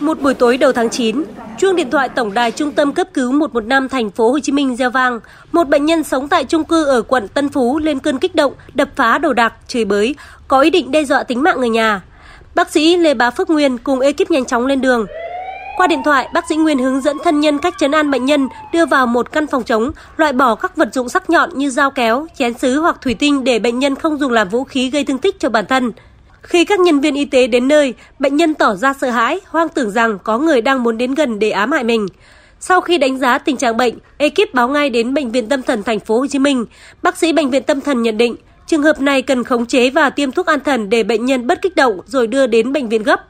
[0.00, 1.24] Một buổi tối đầu tháng 9,
[1.58, 4.76] chuông điện thoại tổng đài trung tâm cấp cứu 115 thành phố Hồ Chí Minh
[4.76, 5.20] reo vang.
[5.52, 8.52] Một bệnh nhân sống tại chung cư ở quận Tân Phú lên cơn kích động,
[8.74, 10.14] đập phá đồ đạc, chửi bới,
[10.48, 12.00] có ý định đe dọa tính mạng người nhà.
[12.54, 15.06] Bác sĩ Lê Bá Phước Nguyên cùng ekip nhanh chóng lên đường.
[15.76, 18.48] Qua điện thoại, bác sĩ Nguyên hướng dẫn thân nhân cách chấn an bệnh nhân
[18.72, 21.90] đưa vào một căn phòng trống, loại bỏ các vật dụng sắc nhọn như dao
[21.90, 25.04] kéo, chén sứ hoặc thủy tinh để bệnh nhân không dùng làm vũ khí gây
[25.04, 25.92] thương tích cho bản thân.
[26.42, 29.68] Khi các nhân viên y tế đến nơi, bệnh nhân tỏ ra sợ hãi, hoang
[29.68, 32.06] tưởng rằng có người đang muốn đến gần để ám hại mình.
[32.60, 35.82] Sau khi đánh giá tình trạng bệnh, ekip báo ngay đến bệnh viện tâm thần
[35.82, 36.64] thành phố Hồ Chí Minh.
[37.02, 38.36] Bác sĩ bệnh viện tâm thần nhận định
[38.70, 41.62] trường hợp này cần khống chế và tiêm thuốc an thần để bệnh nhân bất
[41.62, 43.20] kích động rồi đưa đến bệnh viện gấp.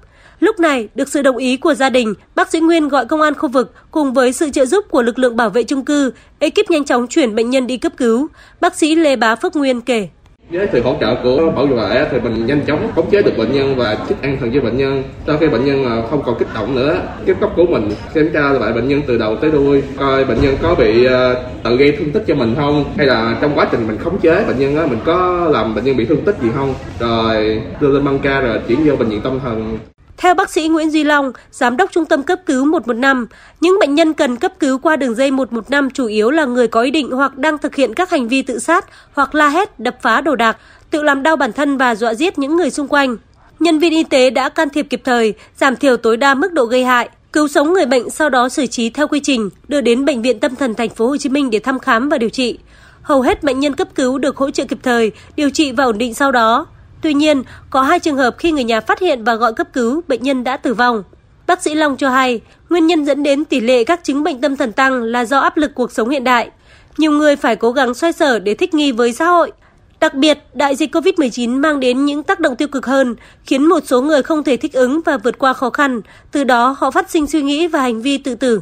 [0.40, 3.34] Lúc này, được sự đồng ý của gia đình, bác sĩ Nguyên gọi công an
[3.34, 6.70] khu vực cùng với sự trợ giúp của lực lượng bảo vệ chung cư, ekip
[6.70, 8.28] nhanh chóng chuyển bệnh nhân đi cấp cứu.
[8.60, 10.08] Bác sĩ Lê Bá Phước Nguyên kể
[10.52, 13.52] với sự hỗ trợ của bảo vệ thì mình nhanh chóng khống chế được bệnh
[13.52, 15.02] nhân và chích an thần cho bệnh nhân.
[15.26, 18.30] Sau khi bệnh nhân à, không còn kích động nữa, kiếp cấp của mình kiểm
[18.32, 19.82] tra lại bệnh nhân từ đầu tới đuôi.
[19.96, 21.34] Coi bệnh nhân có bị à,
[21.64, 22.84] tự gây thương tích cho mình không?
[22.96, 25.84] Hay là trong quá trình mình khống chế bệnh nhân á, mình có làm bệnh
[25.84, 26.74] nhân bị thương tích gì không?
[26.98, 29.78] Rồi, đưa lên băng ca rồi chuyển vô bệnh viện tâm thần
[30.20, 33.26] theo bác sĩ Nguyễn Duy Long, giám đốc trung tâm cấp cứu 115,
[33.60, 36.82] những bệnh nhân cần cấp cứu qua đường dây 115 chủ yếu là người có
[36.82, 39.96] ý định hoặc đang thực hiện các hành vi tự sát hoặc la hét, đập
[40.02, 40.56] phá đồ đạc,
[40.90, 43.16] tự làm đau bản thân và dọa giết những người xung quanh.
[43.60, 46.64] Nhân viên y tế đã can thiệp kịp thời, giảm thiểu tối đa mức độ
[46.64, 50.04] gây hại, cứu sống người bệnh sau đó xử trí theo quy trình, đưa đến
[50.04, 52.58] bệnh viện tâm thần thành phố Hồ Chí Minh để thăm khám và điều trị.
[53.02, 55.98] Hầu hết bệnh nhân cấp cứu được hỗ trợ kịp thời, điều trị và ổn
[55.98, 56.66] định sau đó.
[57.02, 60.02] Tuy nhiên, có hai trường hợp khi người nhà phát hiện và gọi cấp cứu,
[60.08, 61.02] bệnh nhân đã tử vong.
[61.46, 64.56] Bác sĩ Long cho hay, nguyên nhân dẫn đến tỷ lệ các chứng bệnh tâm
[64.56, 66.50] thần tăng là do áp lực cuộc sống hiện đại.
[66.98, 69.52] Nhiều người phải cố gắng xoay sở để thích nghi với xã hội.
[70.00, 73.80] Đặc biệt, đại dịch COVID-19 mang đến những tác động tiêu cực hơn, khiến một
[73.86, 76.00] số người không thể thích ứng và vượt qua khó khăn,
[76.32, 78.60] từ đó họ phát sinh suy nghĩ và hành vi tự tử.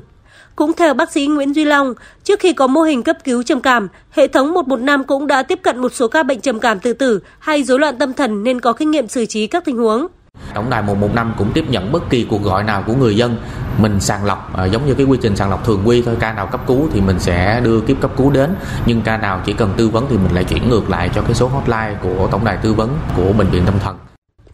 [0.58, 3.60] Cũng theo bác sĩ Nguyễn Duy Long, trước khi có mô hình cấp cứu trầm
[3.60, 6.92] cảm, hệ thống 115 cũng đã tiếp cận một số ca bệnh trầm cảm tự
[6.92, 10.06] tử hay rối loạn tâm thần nên có kinh nghiệm xử trí các tình huống.
[10.54, 13.36] Tổng đài 115 cũng tiếp nhận bất kỳ cuộc gọi nào của người dân
[13.78, 16.32] mình sàng lọc à, giống như cái quy trình sàng lọc thường quy thôi ca
[16.32, 18.54] nào cấp cứu thì mình sẽ đưa kiếp cấp cứu đến
[18.86, 21.34] nhưng ca nào chỉ cần tư vấn thì mình lại chuyển ngược lại cho cái
[21.34, 23.96] số hotline của tổng đài tư vấn của bệnh viện tâm thần.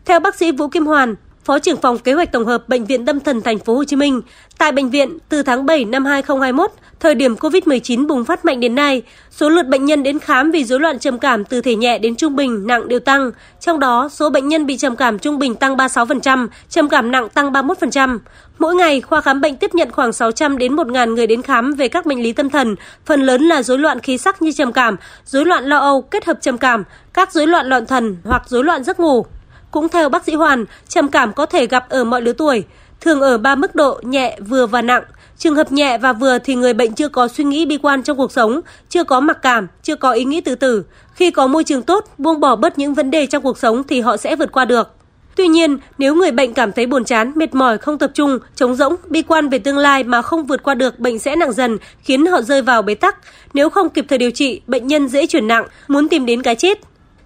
[0.04, 1.14] Theo bác sĩ Vũ Kim Hoàn,
[1.44, 3.96] Phó trưởng phòng kế hoạch tổng hợp bệnh viện Tâm thần thành phố Hồ Chí
[3.96, 4.22] Minh,
[4.58, 8.74] tại bệnh viện từ tháng 7 năm 2021, thời điểm Covid-19 bùng phát mạnh đến
[8.74, 11.98] nay, số lượt bệnh nhân đến khám vì rối loạn trầm cảm từ thể nhẹ
[11.98, 13.30] đến trung bình, nặng đều tăng.
[13.60, 17.28] Trong đó, số bệnh nhân bị trầm cảm trung bình tăng 36%, trầm cảm nặng
[17.28, 18.18] tăng 31%.
[18.58, 21.88] Mỗi ngày, khoa khám bệnh tiếp nhận khoảng 600 đến 1.000 người đến khám về
[21.88, 22.76] các bệnh lý tâm thần,
[23.06, 26.24] phần lớn là rối loạn khí sắc như trầm cảm, rối loạn lo âu kết
[26.24, 26.84] hợp trầm cảm,
[27.14, 29.26] các rối loạn loạn thần hoặc rối loạn giấc ngủ.
[29.74, 32.64] Cũng theo bác sĩ Hoàn, trầm cảm có thể gặp ở mọi lứa tuổi,
[33.00, 35.02] thường ở ba mức độ nhẹ, vừa và nặng.
[35.38, 38.16] Trường hợp nhẹ và vừa thì người bệnh chưa có suy nghĩ bi quan trong
[38.16, 40.84] cuộc sống, chưa có mặc cảm, chưa có ý nghĩ tự tử.
[41.14, 44.00] Khi có môi trường tốt, buông bỏ bớt những vấn đề trong cuộc sống thì
[44.00, 44.90] họ sẽ vượt qua được.
[45.36, 48.74] Tuy nhiên, nếu người bệnh cảm thấy buồn chán, mệt mỏi, không tập trung, trống
[48.74, 51.78] rỗng, bi quan về tương lai mà không vượt qua được, bệnh sẽ nặng dần,
[52.02, 53.16] khiến họ rơi vào bế tắc.
[53.54, 56.54] Nếu không kịp thời điều trị, bệnh nhân dễ chuyển nặng, muốn tìm đến cái
[56.54, 56.78] chết.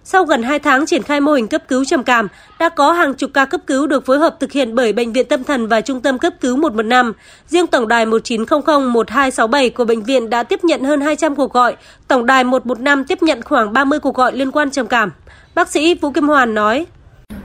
[0.03, 2.27] Sau gần 2 tháng triển khai mô hình cấp cứu trầm cảm,
[2.59, 5.25] đã có hàng chục ca cấp cứu được phối hợp thực hiện bởi Bệnh viện
[5.29, 7.13] Tâm thần và Trung tâm cấp cứu 115.
[7.47, 11.75] Riêng tổng đài 1900 1267 của bệnh viện đã tiếp nhận hơn 200 cuộc gọi,
[12.07, 15.11] tổng đài 115 tiếp nhận khoảng 30 cuộc gọi liên quan trầm cảm.
[15.55, 16.85] Bác sĩ Vũ Kim Hoàn nói: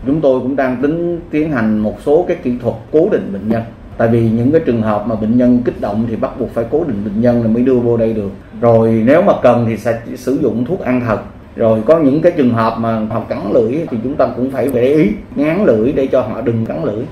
[0.06, 3.48] Chúng tôi cũng đang tính tiến hành một số các kỹ thuật cố định bệnh
[3.48, 3.62] nhân
[3.98, 6.64] tại vì những cái trường hợp mà bệnh nhân kích động thì bắt buộc phải
[6.70, 9.76] cố định bệnh nhân là mới đưa vô đây được rồi nếu mà cần thì
[9.76, 11.18] sẽ sử dụng thuốc an thần
[11.56, 14.68] rồi có những cái trường hợp mà họ cắn lưỡi thì chúng ta cũng phải
[14.74, 17.04] để ý ngán lưỡi để cho họ đừng cắn lưỡi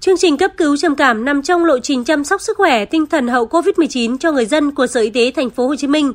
[0.00, 3.06] Chương trình cấp cứu trầm cảm nằm trong lộ trình chăm sóc sức khỏe tinh
[3.06, 6.12] thần hậu Covid-19 cho người dân của Sở Y tế thành phố Hồ Chí Minh.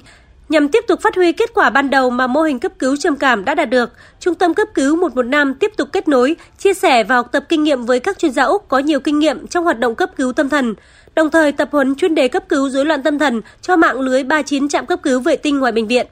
[0.49, 3.16] Nhằm tiếp tục phát huy kết quả ban đầu mà mô hình cấp cứu trầm
[3.16, 3.89] cảm đã đạt được,
[4.19, 7.63] Trung tâm cấp cứu 115 tiếp tục kết nối, chia sẻ và học tập kinh
[7.63, 10.34] nghiệm với các chuyên gia Úc có nhiều kinh nghiệm trong hoạt động cấp cứu
[10.34, 10.75] tâm thần,
[11.16, 14.23] đồng thời tập huấn chuyên đề cấp cứu rối loạn tâm thần cho mạng lưới
[14.23, 16.07] 39 trạm cấp cứu vệ tinh ngoài bệnh viện.